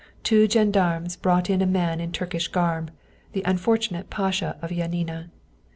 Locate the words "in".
1.47-1.61, 2.01-2.11